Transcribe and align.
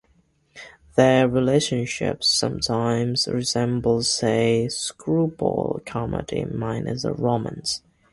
Their 0.95 1.27
relationship 1.29 2.23
sometimes 2.23 3.27
resembles 3.27 4.23
a 4.23 4.67
screwball 4.67 5.83
comedy 5.85 6.43
minus 6.45 7.03
the 7.03 7.13
romance. 7.13 7.83